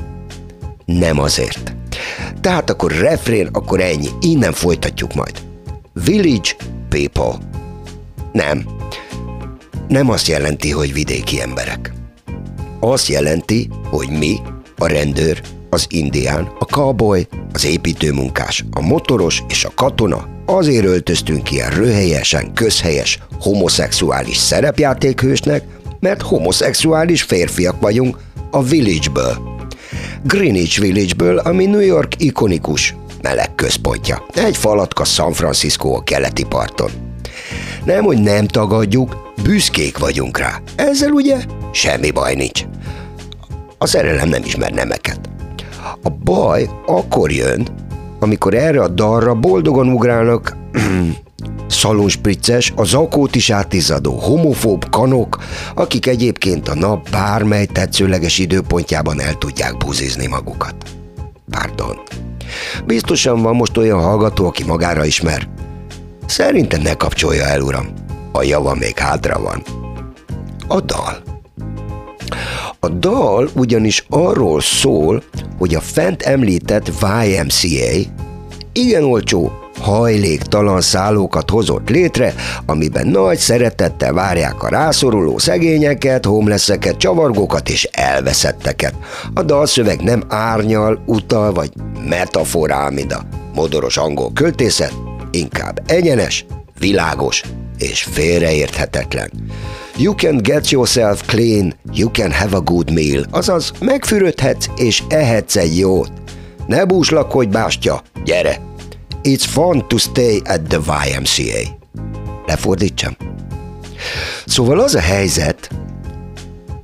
Nem 0.85 1.19
azért. 1.19 1.75
Tehát 2.41 2.69
akkor 2.69 2.91
refrén, 2.91 3.49
akkor 3.51 3.79
ennyi. 3.81 4.07
Innen 4.21 4.53
folytatjuk 4.53 5.13
majd. 5.13 5.49
Village 5.93 6.55
people. 6.89 7.37
Nem. 8.31 8.65
Nem 9.87 10.09
azt 10.09 10.27
jelenti, 10.27 10.71
hogy 10.71 10.93
vidéki 10.93 11.41
emberek. 11.41 11.93
Azt 12.79 13.07
jelenti, 13.07 13.69
hogy 13.89 14.09
mi, 14.09 14.37
a 14.77 14.87
rendőr, 14.87 15.41
az 15.69 15.85
indián, 15.89 16.51
a 16.59 16.63
cowboy, 16.63 17.27
az 17.53 17.65
építőmunkás, 17.65 18.65
a 18.71 18.81
motoros 18.81 19.43
és 19.49 19.65
a 19.65 19.71
katona 19.75 20.27
azért 20.45 20.85
öltöztünk 20.85 21.51
ilyen 21.51 21.69
röhelyesen, 21.69 22.53
közhelyes, 22.53 23.19
homoszexuális 23.39 24.37
szerepjátékhősnek, 24.37 25.63
mert 25.99 26.21
homoszexuális 26.21 27.21
férfiak 27.21 27.81
vagyunk 27.81 28.17
a 28.51 28.63
Village-ből. 28.63 29.37
Greenwich 30.23 30.79
Village-ből, 30.79 31.37
ami 31.37 31.65
New 31.65 31.79
York 31.79 32.13
ikonikus 32.17 32.95
meleg 33.21 33.55
központja. 33.55 34.25
Egy 34.33 34.57
falatka 34.57 35.03
San 35.03 35.33
Francisco 35.33 35.95
a 35.95 36.03
keleti 36.03 36.43
parton. 36.43 36.91
Nem, 37.83 38.03
hogy 38.03 38.21
nem 38.21 38.47
tagadjuk, 38.47 39.33
büszkék 39.43 39.97
vagyunk 39.97 40.37
rá. 40.37 40.61
Ezzel 40.75 41.11
ugye 41.11 41.37
semmi 41.71 42.11
baj 42.11 42.35
nincs. 42.35 42.65
A 43.77 43.85
szerelem 43.85 44.29
nem 44.29 44.43
ismer 44.43 44.71
nemeket. 44.71 45.19
A 46.03 46.09
baj 46.09 46.69
akkor 46.85 47.31
jön, 47.31 47.67
amikor 48.19 48.53
erre 48.53 48.81
a 48.81 48.87
dalra 48.87 49.33
boldogan 49.33 49.87
ugrálnak 49.87 50.57
szalonspricces, 51.67 52.73
a 52.75 52.83
zakót 52.83 53.35
is 53.35 53.49
átizadó 53.49 54.13
homofób 54.13 54.89
kanok, 54.89 55.37
akik 55.75 56.07
egyébként 56.07 56.67
a 56.67 56.75
nap 56.75 57.09
bármely 57.09 57.65
tetszőleges 57.65 58.37
időpontjában 58.37 59.21
el 59.21 59.33
tudják 59.33 59.77
buzizni 59.77 60.27
magukat. 60.27 60.75
Pardon. 61.49 61.99
Biztosan 62.85 63.41
van 63.41 63.55
most 63.55 63.77
olyan 63.77 64.01
hallgató, 64.01 64.45
aki 64.47 64.63
magára 64.63 65.05
ismer. 65.05 65.49
Szerintem 66.25 66.81
ne 66.81 66.93
kapcsolja 66.93 67.43
el, 67.43 67.61
uram. 67.61 67.87
A 68.31 68.43
java 68.43 68.75
még 68.75 68.97
hátra 68.97 69.39
van. 69.39 69.63
A 70.67 70.79
dal. 70.79 71.23
A 72.79 72.89
dal 72.89 73.49
ugyanis 73.55 74.05
arról 74.09 74.61
szól, 74.61 75.23
hogy 75.57 75.75
a 75.75 75.79
fent 75.79 76.21
említett 76.21 76.87
YMCA 77.23 78.09
igen 78.73 79.03
olcsó, 79.03 79.51
hajléktalan 79.81 80.81
szállókat 80.81 81.49
hozott 81.49 81.89
létre, 81.89 82.33
amiben 82.65 83.07
nagy 83.07 83.37
szeretettel 83.37 84.13
várják 84.13 84.63
a 84.63 84.69
rászoruló 84.69 85.37
szegényeket, 85.37 86.25
homelesseket, 86.25 86.97
csavargókat 86.97 87.69
és 87.69 87.83
elveszetteket. 87.91 88.93
A 89.33 89.43
dalszöveg 89.43 90.01
nem 90.01 90.23
árnyal, 90.27 91.03
utal 91.05 91.53
vagy 91.53 91.71
metaforál, 92.07 92.91
mint 92.91 93.13
a 93.13 93.25
modoros 93.55 93.97
angol 93.97 94.31
költészet, 94.33 94.93
inkább 95.31 95.81
egyenes, 95.85 96.45
világos 96.79 97.43
és 97.77 98.03
félreérthetetlen. 98.03 99.31
You 99.97 100.15
can 100.15 100.37
get 100.37 100.69
yourself 100.69 101.21
clean, 101.25 101.73
you 101.93 102.09
can 102.11 102.31
have 102.31 102.55
a 102.55 102.61
good 102.61 102.91
meal, 102.93 103.25
azaz 103.31 103.71
megfürödhetsz 103.79 104.69
és 104.75 105.03
ehetsz 105.09 105.55
egy 105.55 105.77
jót. 105.77 106.11
Ne 106.67 106.85
búslakodj, 106.85 107.49
bástya, 107.49 108.01
gyere! 108.23 108.70
It's 109.23 109.45
fun 109.45 109.87
to 109.87 109.97
stay 109.97 110.41
at 110.45 110.61
the 110.67 110.77
YMCA. 110.77 111.77
Lefordítsam? 112.45 113.17
Szóval 114.45 114.79
az 114.79 114.95
a 114.95 114.99
helyzet, 114.99 115.69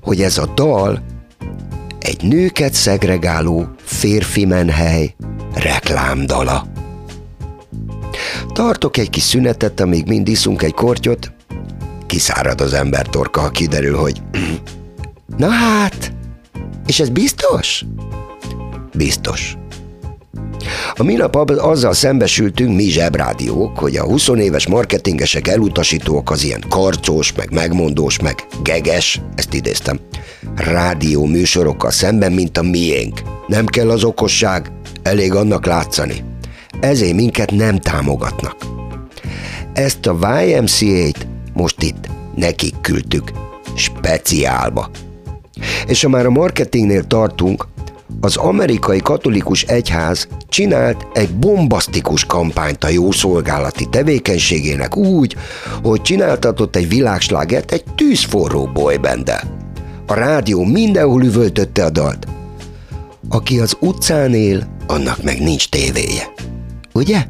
hogy 0.01 0.21
ez 0.21 0.37
a 0.37 0.45
dal 0.55 1.03
egy 1.99 2.23
nőket 2.23 2.73
szegregáló 2.73 3.67
férfi 3.83 4.45
menhely 4.45 5.15
reklámdala. 5.53 6.67
Tartok 8.53 8.97
egy 8.97 9.09
kis 9.09 9.23
szünetet, 9.23 9.79
amíg 9.79 10.07
mind 10.07 10.27
iszunk 10.27 10.61
egy 10.61 10.73
kortyot, 10.73 11.31
kiszárad 12.05 12.61
az 12.61 12.73
ember 12.73 13.07
torka, 13.07 13.41
ha 13.41 13.49
kiderül, 13.49 13.97
hogy 13.97 14.21
na 15.37 15.49
hát, 15.49 16.13
és 16.85 16.99
ez 16.99 17.09
biztos? 17.09 17.85
Biztos. 18.93 19.57
A 20.99 21.03
minap 21.03 21.35
azzal 21.35 21.93
szembesültünk 21.93 22.75
mi 22.75 22.83
zsebrádiók, 22.83 23.77
hogy 23.77 23.95
a 23.95 24.03
20 24.03 24.27
éves 24.27 24.67
marketingesek 24.67 25.47
elutasítóak 25.47 26.29
az 26.29 26.43
ilyen 26.43 26.63
karcos, 26.69 27.33
meg 27.33 27.53
megmondós, 27.53 28.19
meg 28.19 28.45
geges, 28.63 29.21
ezt 29.35 29.53
idéztem, 29.53 29.99
rádió 30.55 31.25
műsorokkal 31.25 31.91
szemben, 31.91 32.31
mint 32.31 32.57
a 32.57 32.61
miénk. 32.61 33.21
Nem 33.47 33.65
kell 33.65 33.89
az 33.89 34.03
okosság, 34.03 34.71
elég 35.03 35.33
annak 35.33 35.65
látszani. 35.65 36.23
Ezért 36.79 37.15
minket 37.15 37.51
nem 37.51 37.79
támogatnak. 37.79 38.55
Ezt 39.73 40.05
a 40.05 40.41
YMCA-t 40.41 41.27
most 41.53 41.83
itt 41.83 42.09
nekik 42.35 42.75
küldtük, 42.81 43.31
speciálba. 43.75 44.89
És 45.87 46.03
ha 46.03 46.09
már 46.09 46.25
a 46.25 46.29
marketingnél 46.29 47.03
tartunk, 47.03 47.67
az 48.21 48.35
amerikai 48.35 48.99
katolikus 48.99 49.63
egyház 49.63 50.27
csinált 50.49 51.07
egy 51.13 51.29
bombasztikus 51.29 52.25
kampányt 52.25 52.83
a 52.83 52.89
jó 52.89 53.11
szolgálati 53.11 53.85
tevékenységének 53.89 54.95
úgy, 54.95 55.35
hogy 55.83 56.01
csináltatott 56.01 56.75
egy 56.75 56.89
világslágert 56.89 57.71
egy 57.71 57.83
tűzforró 57.95 58.69
bolybendel. 58.73 59.41
A 60.07 60.13
rádió 60.13 60.63
mindenhol 60.63 61.23
üvöltötte 61.23 61.85
a 61.85 61.89
dalt. 61.89 62.27
Aki 63.29 63.59
az 63.59 63.77
utcán 63.79 64.33
él, 64.33 64.67
annak 64.87 65.23
meg 65.23 65.41
nincs 65.41 65.69
tévéje. 65.69 66.33
Ugye? 66.93 67.25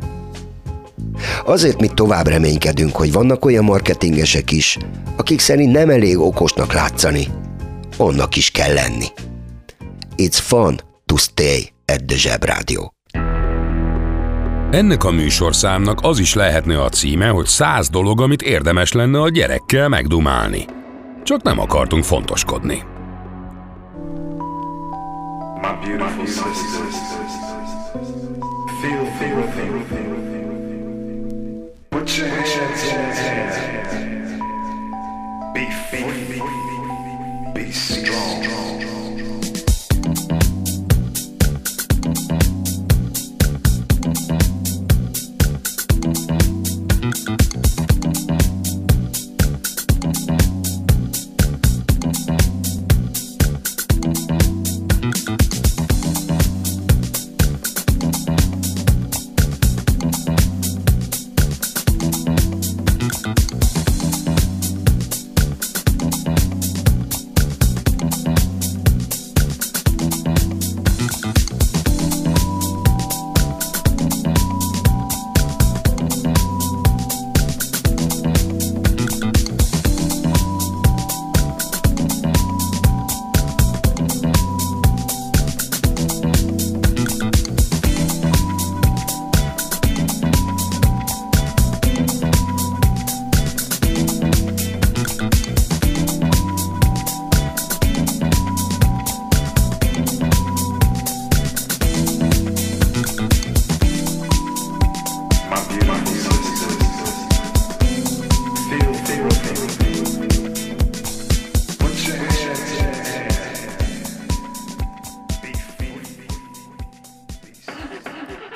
Azért 1.45 1.79
mi 1.79 1.87
tovább 1.87 2.27
reménykedünk, 2.27 2.95
hogy 2.95 3.11
vannak 3.11 3.45
olyan 3.45 3.63
marketingesek 3.63 4.51
is, 4.51 4.77
akik 5.17 5.39
szerint 5.39 5.71
nem 5.71 5.89
elég 5.89 6.19
okosnak 6.19 6.73
látszani. 6.73 7.27
Annak 7.97 8.35
is 8.35 8.51
kell 8.51 8.73
lenni. 8.73 9.05
It's 10.19 10.39
fun 10.39 10.79
to 11.05 11.17
stay 11.17 11.71
at 11.85 12.05
the 12.05 12.17
Zsebrádió. 12.17 12.93
Ennek 14.71 15.03
a 15.03 15.11
műsorszámnak 15.11 15.99
az 16.01 16.19
is 16.19 16.33
lehetne 16.33 16.81
a 16.83 16.89
címe, 16.89 17.27
hogy 17.27 17.45
száz 17.45 17.89
dolog, 17.89 18.21
amit 18.21 18.41
érdemes 18.41 18.91
lenne 18.91 19.21
a 19.21 19.29
gyerekkel 19.29 19.87
megdumálni. 19.87 20.65
Csak 21.23 21.41
nem 21.41 21.59
akartunk 21.59 22.03
fontoskodni. 22.03 22.83
My 25.61 25.87
beautiful 25.87 26.25
sisters, 26.25 26.95
feel, 28.81 29.05
feel, 29.19 29.41
feel, 29.41 29.83
feel. 29.89 30.15
Put 31.89 32.17
your 32.17 32.29
hands 32.29 32.83
in 32.83 33.09
the 33.09 33.29
air. 33.29 33.51
Be 35.53 35.65
free, 35.89 36.41
be 37.53 37.71
strong. 37.71 38.47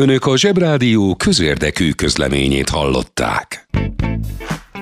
Önök 0.00 0.26
a 0.26 0.36
Zsebrádió 0.36 1.14
közérdekű 1.14 1.90
közleményét 1.90 2.68
hallották. 2.68 3.68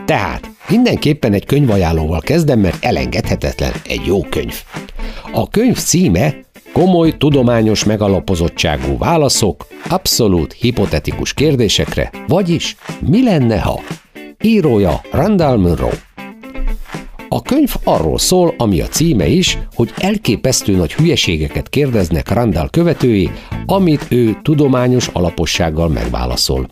Tehát 0.04 0.50
mindenképpen 0.68 1.32
egy 1.32 1.46
könyvajánlóval 1.46 2.20
kezdem, 2.20 2.60
mert 2.60 2.84
elengedhetetlen 2.84 3.72
egy 3.86 4.06
jó 4.06 4.20
könyv. 4.22 4.54
A 5.32 5.48
könyv 5.48 5.76
címe 5.76 6.34
Komoly 6.72 7.16
tudományos 7.16 7.84
megalapozottságú 7.84 8.98
válaszok 8.98 9.66
abszolút 9.88 10.52
hipotetikus 10.52 11.34
kérdésekre, 11.34 12.10
vagyis 12.26 12.76
mi 13.00 13.22
lenne 13.22 13.60
ha? 13.60 13.82
Írója 14.42 15.00
Randall 15.10 15.56
Munro. 15.56 15.88
A 17.28 17.42
könyv 17.42 17.74
arról 17.84 18.18
szól, 18.18 18.54
ami 18.56 18.80
a 18.80 18.86
címe 18.86 19.26
is, 19.26 19.58
hogy 19.74 19.92
elképesztő 19.96 20.76
nagy 20.76 20.92
hülyeségeket 20.92 21.68
kérdeznek 21.68 22.28
Randall 22.32 22.68
követői, 22.70 23.30
amit 23.66 24.06
ő 24.08 24.38
tudományos 24.42 25.06
alapossággal 25.06 25.88
megválaszol. 25.88 26.68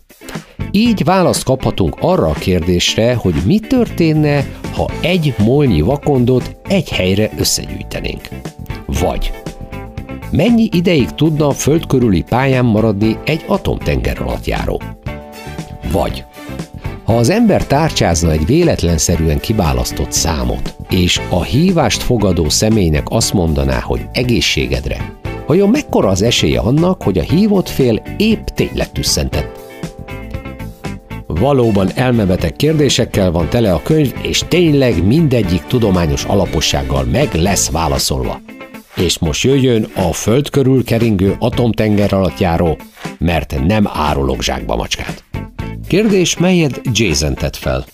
Így 0.71 1.03
választ 1.03 1.43
kaphatunk 1.43 1.95
arra 1.99 2.27
a 2.27 2.33
kérdésre, 2.33 3.15
hogy 3.15 3.35
mi 3.45 3.59
történne, 3.59 4.45
ha 4.73 4.89
egy 5.01 5.33
molnyi 5.37 5.81
vakondot 5.81 6.55
egy 6.67 6.89
helyre 6.89 7.31
összegyűjtenénk. 7.37 8.27
Vagy 8.85 9.31
mennyi 10.31 10.69
ideig 10.71 11.09
tudna 11.09 11.47
a 11.47 11.51
föld 11.51 11.85
körüli 11.85 12.23
pályán 12.29 12.65
maradni 12.65 13.17
egy 13.25 13.43
atomtenger 13.47 14.21
alattjáró? 14.21 14.81
Vagy 15.91 16.25
ha 17.07 17.17
az 17.17 17.29
ember 17.29 17.65
tárcsázna 17.65 18.31
egy 18.31 18.45
véletlenszerűen 18.45 19.39
kiválasztott 19.39 20.11
számot, 20.11 20.75
és 20.89 21.21
a 21.29 21.43
hívást 21.43 22.03
fogadó 22.03 22.49
személynek 22.49 23.03
azt 23.09 23.33
mondaná, 23.33 23.79
hogy 23.79 24.05
egészségedre, 24.11 25.13
vajon 25.45 25.69
mekkora 25.69 26.09
az 26.09 26.21
esélye 26.21 26.59
annak, 26.59 27.03
hogy 27.03 27.17
a 27.17 27.21
hívott 27.21 27.69
fél 27.69 28.01
épp 28.17 28.45
tényleg 28.47 28.91
tüsszentett? 28.91 29.59
Valóban 31.27 31.91
elmebeteg 31.95 32.55
kérdésekkel 32.55 33.31
van 33.31 33.49
tele 33.49 33.73
a 33.73 33.81
könyv, 33.83 34.13
és 34.21 34.43
tényleg 34.47 35.05
mindegyik 35.05 35.61
tudományos 35.61 36.23
alapossággal 36.23 37.03
meg 37.03 37.33
lesz 37.33 37.69
válaszolva. 37.69 38.41
És 38.95 39.19
most 39.19 39.43
jöjjön 39.43 39.87
a 39.95 40.13
föld 40.13 40.49
körül 40.49 40.83
keringő 40.83 41.35
atomtenger 41.39 42.13
alatt 42.13 42.39
járó, 42.39 42.77
mert 43.17 43.65
nem 43.67 43.89
árulok 43.93 44.41
zsákba 44.41 44.75
macskát. 44.75 45.23
Kérdés, 45.87 46.37
melyet 46.37 46.81
Jason 46.91 47.35
tett 47.35 47.55
fel. 47.55 47.85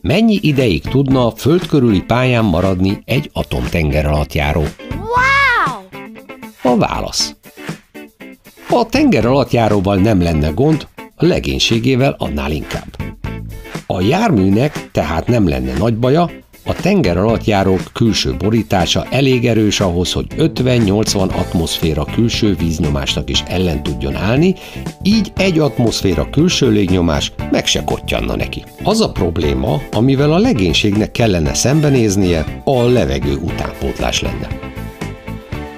Mennyi 0.00 0.38
ideig 0.42 0.82
tudna 0.82 1.26
a 1.26 1.30
föld 1.30 1.66
körüli 1.66 2.02
pályán 2.02 2.44
maradni 2.44 3.02
egy 3.04 3.30
atomtenger 3.32 4.06
alattjáró? 4.06 4.60
Wow! 4.90 6.02
A 6.72 6.76
válasz. 6.76 7.34
A 8.68 8.86
tenger 8.86 9.26
alattjáróval 9.26 9.96
nem 9.96 10.22
lenne 10.22 10.48
gond, 10.48 10.86
a 11.16 11.24
legénységével 11.24 12.14
annál 12.18 12.52
inkább. 12.52 12.96
A 13.86 14.00
járműnek 14.00 14.90
tehát 14.92 15.26
nem 15.26 15.48
lenne 15.48 15.76
nagy 15.76 15.96
baja, 15.98 16.30
a 16.64 16.72
tenger 16.72 17.16
alattjárók 17.16 17.80
külső 17.92 18.36
borítása 18.36 19.06
elég 19.10 19.46
erős 19.46 19.80
ahhoz, 19.80 20.12
hogy 20.12 20.26
50-80 20.36 21.34
atmoszféra 21.34 22.04
külső 22.04 22.54
víznyomásnak 22.54 23.30
is 23.30 23.42
ellen 23.46 23.82
tudjon 23.82 24.16
állni, 24.16 24.54
így 25.02 25.32
egy 25.36 25.58
atmoszféra 25.58 26.30
külső 26.30 26.70
légnyomás 26.70 27.32
meg 27.50 27.66
se 27.66 27.84
kottyanna 27.84 28.36
neki. 28.36 28.64
Az 28.82 29.00
a 29.00 29.10
probléma, 29.10 29.82
amivel 29.92 30.32
a 30.32 30.38
legénységnek 30.38 31.12
kellene 31.12 31.54
szembenéznie, 31.54 32.62
a 32.64 32.82
levegő 32.82 33.34
utánpótlás 33.36 34.20
lenne. 34.20 34.48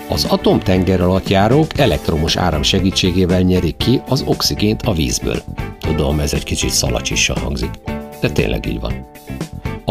Az 0.09 0.25
atomtenger 0.25 1.01
alattjárók 1.01 1.79
elektromos 1.79 2.37
áram 2.37 2.63
segítségével 2.63 3.41
nyerik 3.41 3.77
ki 3.77 4.01
az 4.09 4.23
oxigént 4.27 4.83
a 4.83 4.93
vízből. 4.93 5.43
Tudom, 5.81 6.21
ez 6.21 6.33
egy 6.33 6.45
kicsit 6.45 6.71
szalacsissal 6.71 7.37
hangzik, 7.43 7.71
de 8.21 8.31
tényleg 8.31 8.67
így 8.67 8.81
van. 8.81 9.16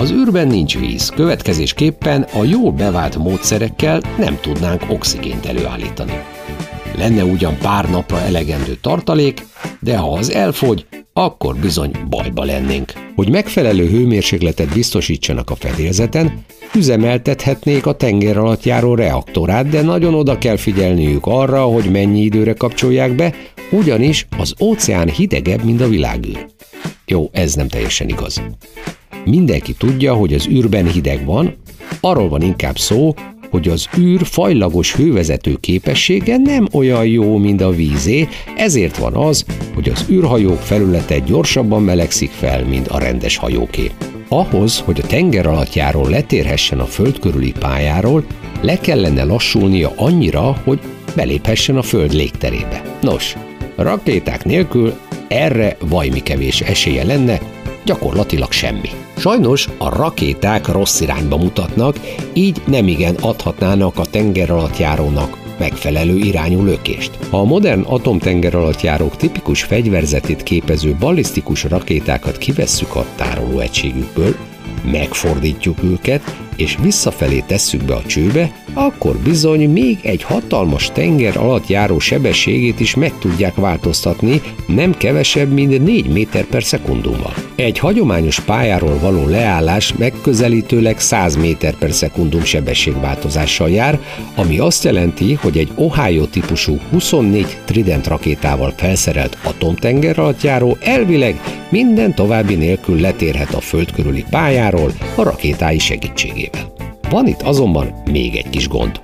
Az 0.06 0.12
űrben 0.12 0.48
nincs 0.48 0.80
víz, 0.80 1.10
következésképpen 1.10 2.22
a 2.22 2.44
jól 2.44 2.72
bevált 2.72 3.18
módszerekkel 3.18 4.02
nem 4.18 4.38
tudnánk 4.42 4.82
oxigént 4.90 5.46
előállítani. 5.46 6.22
Lenne 6.98 7.24
ugyan 7.24 7.58
pár 7.58 7.90
napra 7.90 8.22
elegendő 8.22 8.78
tartalék, 8.82 9.46
de 9.80 9.98
ha 9.98 10.12
az 10.12 10.32
elfogy, 10.32 10.86
akkor 11.14 11.56
bizony 11.56 11.92
bajba 12.10 12.44
lennénk. 12.44 12.94
Hogy 13.16 13.30
megfelelő 13.30 13.88
hőmérsékletet 13.90 14.74
biztosítsanak 14.74 15.50
a 15.50 15.56
fedélzeten, 15.56 16.46
üzemeltethetnék 16.76 17.86
a 17.86 17.96
tenger 17.96 18.38
alatt 18.38 18.64
járó 18.64 18.96
reaktorát, 18.96 19.70
de 19.70 19.82
nagyon 19.82 20.14
oda 20.14 20.38
kell 20.38 20.58
figyelniük 20.58 21.26
arra, 21.26 21.64
hogy 21.64 21.92
mennyi 21.92 22.22
időre 22.22 22.54
kapcsolják 22.54 23.16
be, 23.16 23.34
ugyanis 23.72 24.28
az 24.38 24.54
óceán 24.62 25.10
hidegebb, 25.10 25.64
mint 25.64 25.82
a 25.82 25.88
világűr. 25.88 26.46
Jó, 27.06 27.30
ez 27.32 27.54
nem 27.54 27.68
teljesen 27.68 28.10
igaz. 28.10 28.42
Mindenki 29.26 29.74
tudja, 29.74 30.14
hogy 30.14 30.34
az 30.34 30.48
űrben 30.48 30.88
hideg 30.88 31.26
van, 31.26 31.56
arról 32.02 32.30
van 32.30 32.42
inkább 32.42 32.78
szó, 32.78 33.14
hogy 33.50 33.68
az 33.68 33.88
űr 33.98 34.26
fajlagos 34.26 34.96
hővezető 34.96 35.58
képessége 35.60 36.38
nem 36.38 36.68
olyan 36.72 37.06
jó, 37.06 37.38
mint 37.38 37.62
a 37.62 37.70
vízé, 37.70 38.28
ezért 38.58 38.98
van 38.98 39.14
az, 39.14 39.46
hogy 39.74 39.90
az 39.90 40.06
űrhajók 40.10 40.60
felülete 40.60 41.20
gyorsabban 41.20 41.84
melegszik 41.84 42.30
fel, 42.30 42.66
mint 42.66 42.88
a 42.88 43.00
rendes 43.00 43.38
hajóké. 43.38 43.92
Ahhoz, 44.28 44.80
hogy 44.80 45.00
a 45.00 45.08
tenger 45.08 45.46
alattjáról 45.46 46.10
letérhessen 46.10 46.80
a 46.80 46.86
föld 46.86 47.20
körüli 47.20 47.54
pályáról, 47.60 48.24
le 48.62 48.80
kellene 48.80 49.24
lassulnia 49.24 49.94
annyira, 49.96 50.62
hogy 50.64 50.80
beléphessen 51.16 51.78
a 51.78 51.82
föld 51.82 52.14
légterébe. 52.14 52.82
Nos, 53.02 53.36
rakéták 53.76 54.46
nélkül 54.46 54.94
erre 55.28 55.78
vajmi 55.80 56.24
kevés 56.24 56.62
esélye 56.62 57.04
lenne, 57.04 57.40
gyakorlatilag 57.86 58.52
semmi. 58.52 58.90
Sajnos 59.18 59.68
a 59.78 59.96
rakéták 59.96 60.68
rossz 60.68 61.00
irányba 61.00 61.38
mutatnak, 61.38 62.00
így 62.34 62.62
nemigen 62.68 63.16
adhatnának 63.16 64.00
a 64.00 64.06
tenger 64.06 64.52
alattjárónak 64.52 65.38
megfelelő 65.60 66.18
irányú 66.18 66.64
lökést. 66.64 67.12
A 67.30 67.44
modern 67.44 67.82
atomtenger 67.82 68.56
alattjárók 68.56 69.16
tipikus 69.16 69.64
fegyverzetét 69.64 70.44
képező 70.44 70.96
ballisztikus 71.00 71.64
rakétákat 71.64 72.38
kivesszük 72.38 72.96
a 72.96 73.06
tároló 73.16 73.60
egységükből, 73.60 74.36
megfordítjuk 74.92 75.84
őket, 75.84 76.45
és 76.56 76.78
visszafelé 76.82 77.44
tesszük 77.48 77.84
be 77.84 77.94
a 77.94 78.04
csőbe, 78.06 78.52
akkor 78.74 79.18
bizony 79.18 79.70
még 79.70 79.98
egy 80.02 80.24
hatalmas 80.24 80.92
tenger 80.92 81.38
alatt 81.38 81.68
járó 81.68 82.00
sebességét 82.00 82.80
is 82.80 82.96
meg 82.96 83.14
tudják 83.20 83.56
változtatni, 83.56 84.42
nem 84.68 84.98
kevesebb, 84.98 85.52
mint 85.52 85.84
4 85.84 86.08
méter 86.08 86.44
per 86.44 86.64
szekundummal. 86.64 87.34
Egy 87.56 87.80
hagyományos 87.80 88.40
pályáról 88.40 89.00
való 89.00 89.28
leállás 89.28 89.94
megközelítőleg 89.94 91.00
100 91.00 91.36
méter 91.36 91.74
per 91.74 91.92
szekundum 91.92 92.44
sebességváltozással 92.44 93.70
jár, 93.70 94.00
ami 94.36 94.60
azt 94.60 94.84
jelenti, 94.84 95.34
hogy 95.34 95.58
egy 95.58 95.72
Ohio 95.76 96.26
típusú 96.26 96.80
24 96.92 97.58
Trident 97.66 98.08
rakétával 98.08 98.74
felszerelt 98.78 99.38
atomtenger 99.44 100.20
alatt 100.20 100.42
járó 100.42 100.78
elvileg 100.82 101.40
minden 101.70 102.14
további 102.14 102.56
nélkül 102.56 103.00
letérhet 103.00 103.54
a 103.54 103.60
föld 103.60 103.92
körüli 103.92 104.26
pályáról 104.30 104.92
a 105.16 105.24
rakétái 105.24 105.80
segítségével. 105.80 106.45
Van 107.10 107.28
itt 107.28 107.42
azonban 107.42 108.02
még 108.12 108.36
egy 108.36 108.50
kis 108.50 108.68
gond. 108.68 109.02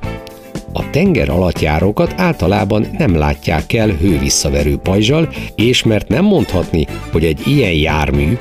A 0.73 0.89
tenger 0.89 1.29
alattjárókat 1.29 2.13
általában 2.17 2.87
nem 2.97 3.15
látják 3.15 3.73
el 3.73 3.89
hővisszaverő 3.89 4.77
pajzsal, 4.77 5.29
és 5.55 5.83
mert 5.83 6.07
nem 6.07 6.25
mondhatni, 6.25 6.87
hogy 7.11 7.25
egy 7.25 7.41
ilyen 7.45 7.73
jármű, 7.73 8.37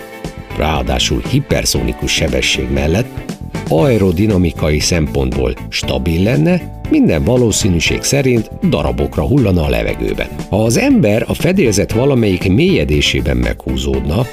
ráadásul 0.57 1.23
hiperszonikus 1.31 2.13
sebesség 2.13 2.71
mellett 2.71 3.39
aerodinamikai 3.69 4.79
szempontból 4.79 5.55
stabil 5.69 6.23
lenne, 6.23 6.81
minden 6.91 7.25
valószínűség 7.25 8.03
szerint 8.03 8.51
darabokra 8.69 9.23
hullana 9.23 9.65
a 9.65 9.69
levegőben. 9.69 10.29
Ha 10.49 10.65
az 10.65 10.77
ember 10.77 11.25
a 11.29 11.35
fedélzet 11.35 11.93
valamelyik 11.93 12.53
mélyedésében 12.53 13.37
meghúzódna, 13.37 14.27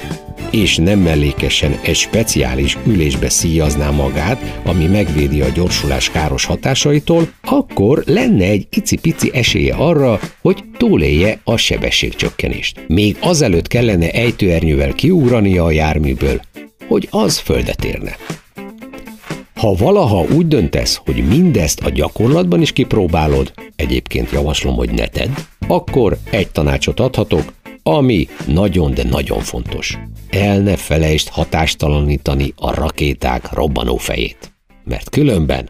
és 0.52 0.76
nem 0.76 1.00
mellékesen 1.00 1.80
egy 1.82 1.95
speciális 1.95 2.78
ülésbe 2.86 3.30
szíjazná 3.30 3.89
magát, 3.89 4.62
ami 4.65 4.86
megvédi 4.86 5.41
a 5.41 5.50
gyorsulás 5.50 6.10
káros 6.10 6.45
hatásaitól, 6.45 7.32
akkor 7.41 8.04
lenne 8.06 8.45
egy 8.45 8.67
icipici 8.69 9.32
esélye 9.34 9.73
arra, 9.73 10.19
hogy 10.41 10.63
túlélje 10.78 11.39
a 11.43 11.58
sebességcsökkenést. 11.58 12.84
Még 12.88 13.17
azelőtt 13.19 13.67
kellene 13.67 14.12
ejtőernyővel 14.12 14.93
kiugrania 14.93 15.63
a 15.63 15.71
járműből, 15.71 16.41
hogy 16.88 17.08
az 17.12 17.38
földet 17.38 17.84
érne. 17.84 18.15
Ha 19.56 19.73
valaha 19.73 20.26
úgy 20.36 20.47
döntesz, 20.47 21.02
hogy 21.06 21.28
mindezt 21.28 21.80
a 21.80 21.89
gyakorlatban 21.89 22.62
is 22.62 22.71
kipróbálod, 22.71 23.54
egyébként 23.76 24.32
javaslom, 24.32 24.76
hogy 24.76 24.89
ne 24.89 25.08
tedd, 25.08 25.30
akkor 25.67 26.17
egy 26.30 26.50
tanácsot 26.50 27.00
adhatok, 27.00 27.54
ami 27.88 28.28
nagyon, 28.45 28.93
de 28.93 29.04
nagyon 29.04 29.39
fontos. 29.39 29.97
El 30.30 30.60
ne 30.60 30.76
felejtsd 30.76 31.30
hatástalanítani 31.30 32.54
a 32.56 32.73
rakéták 32.73 33.52
robbanó 33.52 33.97
fejét. 33.97 34.54
Mert 34.84 35.10
különben 35.10 35.69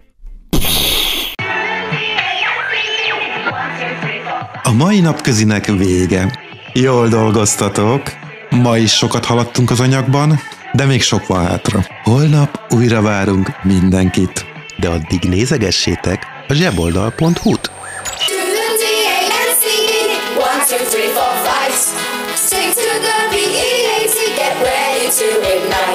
A 4.63 4.71
mai 4.71 4.99
napközinek 4.99 5.65
vége. 5.65 6.39
Jól 6.73 7.07
dolgoztatok. 7.07 8.01
Ma 8.49 8.77
is 8.77 8.91
sokat 8.91 9.25
haladtunk 9.25 9.71
az 9.71 9.79
anyagban, 9.79 10.39
de 10.73 10.85
még 10.85 11.01
sok 11.01 11.27
van 11.27 11.45
hátra. 11.45 11.85
Holnap 12.03 12.59
újra 12.69 13.01
várunk 13.01 13.63
mindenkit. 13.63 14.45
De 14.79 14.89
addig 14.89 15.23
nézegessétek 15.23 16.25
a 16.47 16.53
zseboldal.hu-t. 16.53 17.76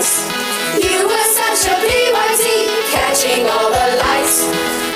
nice. 0.03 0.83
You 0.83 1.07
were 1.07 1.29
such 1.39 1.71
a 1.71 1.77
BYT, 1.79 2.45
catching 2.91 3.47
all 3.49 3.71
the 3.71 3.87
lights. 4.03 4.47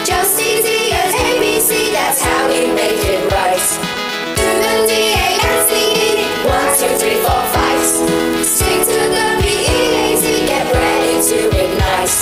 Just 0.04 0.40
easy 0.40 0.92
as 0.92 1.14
ABC, 1.14 1.92
that's 1.92 2.22
how 2.22 2.48
we 2.48 2.66
make 2.74 3.02
it 3.04 3.30
right. 3.32 3.66
Do 4.36 4.46
the 4.62 4.74
D 4.88 4.92
A 5.14 5.28
S 5.38 5.70
E 5.70 5.84
E, 5.94 6.24
one, 6.46 6.70
two, 6.78 6.92
three, 6.98 7.18
four, 7.22 7.42
five. 7.54 7.82
Stick 8.44 8.82
to 8.90 9.00
the 9.16 9.26
B 9.38 9.44
E 9.46 9.84
A 10.02 10.16
T, 10.20 10.46
get 10.46 10.66
ready 10.74 11.14
to 11.28 11.38
ignite. 11.62 12.14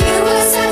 You 0.00 0.14
were 0.24 0.44
such 0.50 0.69